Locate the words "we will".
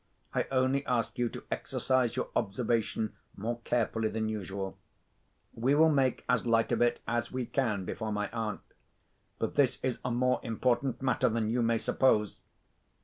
5.53-5.91